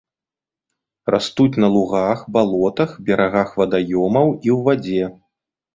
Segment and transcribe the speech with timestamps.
[1.15, 5.17] Растуць на лугах, балотах, берагах вадаёмаў і ў вадзе.